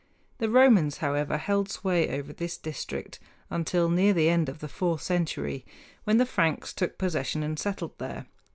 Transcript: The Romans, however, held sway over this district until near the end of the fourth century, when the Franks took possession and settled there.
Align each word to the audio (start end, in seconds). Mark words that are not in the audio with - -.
The 0.39 0.49
Romans, 0.49 0.97
however, 0.97 1.37
held 1.37 1.69
sway 1.69 2.09
over 2.17 2.33
this 2.33 2.57
district 2.57 3.19
until 3.51 3.87
near 3.87 4.13
the 4.13 4.29
end 4.29 4.49
of 4.49 4.57
the 4.57 4.67
fourth 4.67 5.03
century, 5.03 5.63
when 6.05 6.17
the 6.17 6.25
Franks 6.25 6.73
took 6.73 6.97
possession 6.97 7.43
and 7.43 7.59
settled 7.59 7.99
there. 7.99 8.25